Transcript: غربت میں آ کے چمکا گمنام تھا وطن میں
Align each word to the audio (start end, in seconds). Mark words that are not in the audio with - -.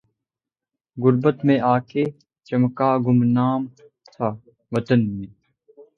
غربت 0.97 1.37
میں 1.45 1.59
آ 1.63 1.75
کے 1.89 2.03
چمکا 2.47 2.89
گمنام 2.97 3.61
تھا 4.13 4.27
وطن 4.71 4.99
میں 5.15 5.29